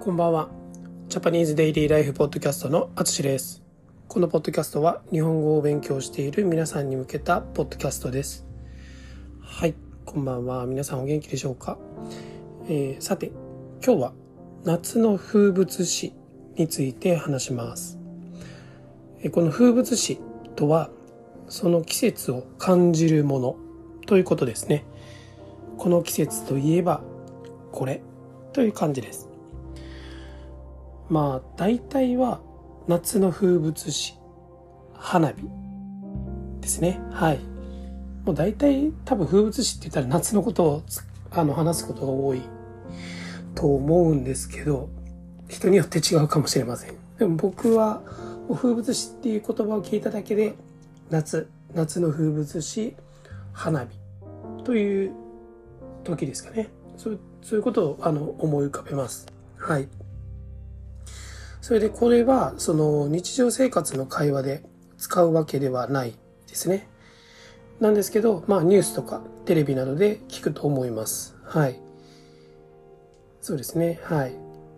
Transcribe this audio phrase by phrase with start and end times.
[0.00, 0.48] こんばんは。
[1.08, 3.62] ジャパニーズデイリーライフポッドキャストのあつしです。
[4.08, 8.46] このポッドキャストは日本語を勉強している皆さんに向けたポッドキャストです。
[9.42, 9.74] はい、
[10.06, 10.64] こんばんは。
[10.64, 11.76] 皆さんお元気でしょうか、
[12.66, 13.30] えー、さて、
[13.84, 14.12] 今日は
[14.64, 16.14] 夏の風物詩
[16.56, 17.98] について話します。
[19.32, 20.18] この風物詩
[20.56, 20.88] とは、
[21.50, 23.56] その季節を感じるもの
[24.06, 24.86] ということですね。
[25.76, 27.02] この季節といえば
[27.70, 28.00] これ
[28.54, 29.29] という感じです。
[31.10, 32.40] まあ大体は
[32.86, 34.14] 夏の風物詩
[34.94, 35.60] 花火。
[36.60, 37.00] ですね。
[37.10, 37.40] はい。
[38.24, 40.82] もう大体多分風物詩って言ったら夏のことを
[41.30, 42.42] あの話すことが多い
[43.54, 44.88] と思うんですけど
[45.48, 46.94] 人によって違うかもしれません。
[47.18, 48.02] でも僕は
[48.54, 50.54] 風物詩っていう言葉を聞いただけで
[51.10, 52.96] 夏夏の風物詩
[53.52, 55.12] 花火という
[56.04, 56.68] 時ですかね。
[56.96, 59.26] そうそういうことをあの思い浮かべます。
[59.56, 59.88] はい。
[61.70, 64.64] それでこれはその日常生活の会話で
[64.98, 66.18] 使うわけではない
[66.48, 66.88] ですね。
[67.78, 71.36] なんですけど、まあニュースとかテレビなどで聞くと思います。
[71.44, 71.80] はい。
[73.40, 74.00] そうですね。
[74.02, 74.32] はい。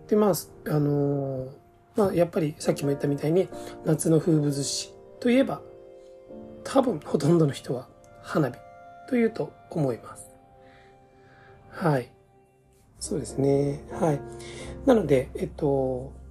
[0.07, 0.33] で、まあ、
[0.69, 1.49] あのー、
[1.95, 3.49] まあやっぱりさっきも言ったみたいに
[3.85, 5.63] 夏の風物詩といえば
[6.63, 7.87] 多分ほとんどの人は
[8.21, 8.59] 花火
[9.09, 10.29] というと思います。
[11.71, 12.11] はい。
[12.99, 13.83] そうですね。
[13.93, 14.21] はい。
[14.85, 16.21] なので、えっと、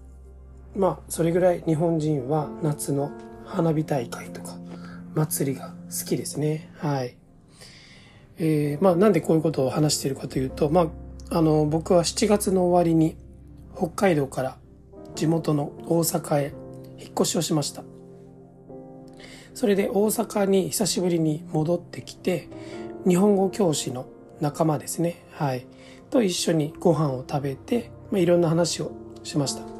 [0.77, 3.11] まあそれぐらい日本人は夏の
[3.45, 4.56] 花火大会とか
[5.14, 6.70] 祭りが好きですね。
[6.79, 7.17] はい。
[8.39, 10.91] えー、まあなんでこういうことを話しているかというと、ま
[11.31, 13.17] あ、あの僕は7月の終わりに
[13.77, 14.56] 北海道から
[15.14, 16.55] 地元の大阪へ
[16.98, 17.84] 引っ越しをしました。
[19.55, 22.48] それで大阪に久しぶりに戻ってきて、
[23.07, 24.07] 日本語教師の
[24.41, 25.25] 仲間ですね。
[25.33, 25.67] はい。
[26.11, 28.92] と一緒にご飯を食べて、まあ、いろんな話を
[29.23, 29.72] しました。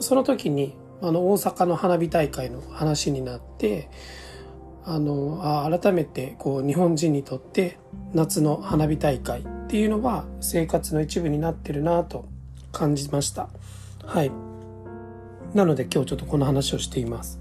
[0.00, 3.88] その時にあの大阪の花火大会の話になって
[4.84, 7.78] あのあ改めてこう日本人にとって
[8.12, 12.26] 夏の花火大会っていうのは生活の一部になってるなと
[12.72, 13.48] 感じました。
[14.04, 14.50] はい。
[15.54, 17.40] なので今日ちょっとこの話をしています、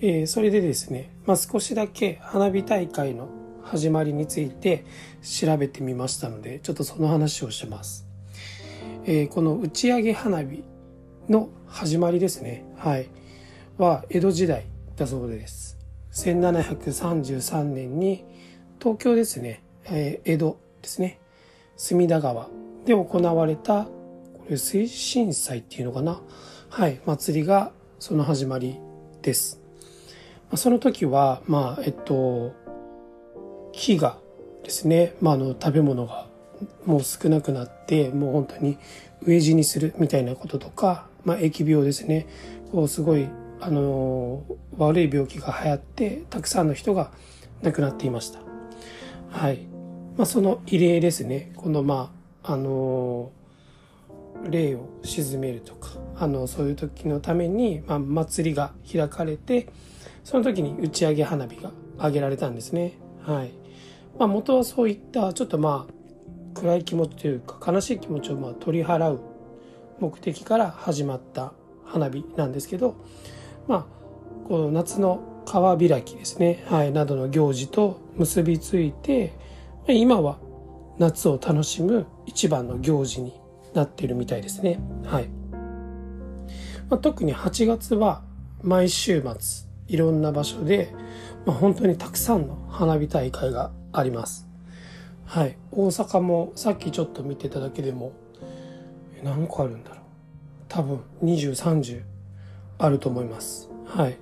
[0.00, 3.28] えー、それでですね、まあ、少しだけ花火大会の
[3.62, 4.84] 始まりについて
[5.22, 8.06] 調べてみましたのでちょっとその話をします、
[9.04, 10.62] えー、この打ち上げ花火
[11.28, 12.64] の始まりですね。
[12.76, 13.08] はい。
[13.78, 14.66] は江戸時代
[14.96, 15.78] だそうです。
[16.12, 18.24] 1733年に
[18.80, 21.20] 東京ですね、えー、江戸ですね、
[21.76, 22.48] 隅田川
[22.84, 23.90] で行われた、こ
[24.48, 26.20] れ推進祭っていうのかな
[26.68, 28.78] はい、祭りがその始まり
[29.22, 29.60] です。
[30.54, 32.52] その時は、まあ、えっと、
[33.72, 34.18] 木が
[34.64, 36.26] ですね、まあ、あの、食べ物が
[36.84, 38.76] もう少なくなって、もう本当に
[39.24, 42.26] 飢え死にするみたいなこととか、まあ、疫病ですね
[42.72, 43.28] こうすごい
[43.60, 44.44] あの
[44.76, 47.12] 悪い病気が流行ってたくさんの人が
[47.62, 48.40] 亡くなっていました。
[49.30, 49.66] はい。
[50.16, 51.52] まあ、その異例ですね。
[51.56, 52.12] このま
[52.42, 53.30] ああの
[54.50, 59.68] 霊を鎮めるとかあのそういう時のために、まあ、祭りが開かれて
[60.24, 62.94] その時に打ち上げ花火が上げられたんですね。
[63.24, 63.52] はい。
[64.18, 69.20] まあ、元はそういったちょっとまあ暗い気持ちというか悲しい気持ちをまあ取り払う
[70.02, 71.52] 目的から始まった
[71.84, 72.96] 花火なんですけど、
[73.68, 79.32] まあ、この夏の川開きですね、はい、などの行事と結びついて、
[79.86, 80.38] 今は
[80.98, 83.40] 夏を楽しむ一番の行事に
[83.74, 84.80] なっているみたいですね。
[85.04, 85.28] はい。
[86.90, 88.22] まあ、特に8月は
[88.60, 90.92] 毎週末いろんな場所で、
[91.46, 94.48] まあ、本当にたくさんの花火大会があります。
[95.26, 95.56] はい。
[95.70, 98.12] 大阪もさっきちょっと見てただけでも
[99.22, 99.98] 何個あるんだろう
[100.68, 102.02] 多分2030
[102.78, 104.16] あると思いますはい、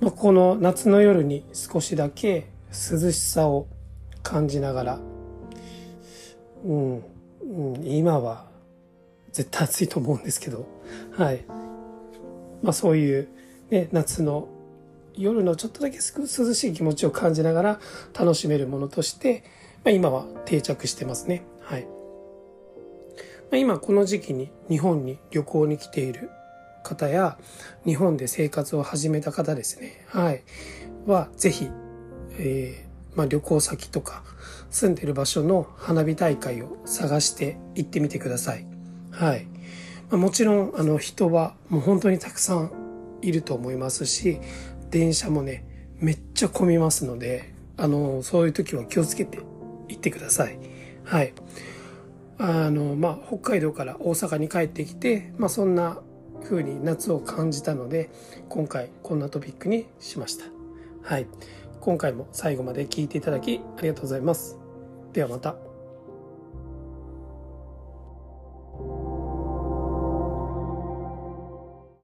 [0.00, 3.66] まあ、この夏の夜に少しだけ涼しさを
[4.22, 5.00] 感じながら
[6.64, 8.46] うん、うん、今は
[9.32, 10.66] 絶対暑いと思うんですけど
[11.16, 11.44] はい
[12.62, 13.28] まあそういう
[13.70, 14.48] ね夏の
[15.16, 17.80] 夜のちょっとだけ涼しい気持ちを感じながら
[18.18, 19.44] 楽しめるものとして、
[19.84, 21.44] まあ、今は定着してますね。
[21.60, 21.86] はい。
[23.52, 26.30] 今この時期に日本に旅行に来ている
[26.82, 27.38] 方や
[27.84, 30.04] 日本で生活を始めた方ですね。
[30.08, 30.42] はい。
[31.06, 31.68] は、ぜひ、
[32.38, 34.22] えー、まあ、旅行先とか
[34.70, 38.66] 住んでる場所の花火大会を探して行ってみてください。
[39.10, 39.46] はい。
[40.10, 42.72] まあ、もちろん、あの、人はもう本当にたくさん
[43.22, 44.40] いると思いますし、
[44.90, 45.64] 電車もね、
[45.98, 49.38] めっちゃ混みますので、あの、そういう時は気をつけて
[49.88, 50.58] 行ってください。
[51.04, 51.32] はい。
[52.38, 55.98] あの、まあ、北海道から大阪に帰ってきて、まあ、そんな
[56.42, 58.10] 風に夏を感じたので、
[58.48, 60.44] 今回こんなトピックにしました。
[61.02, 61.26] はい。
[61.80, 64.58] 今回も最後まで聞いていただきありがとうございます。
[65.12, 65.63] ではまた。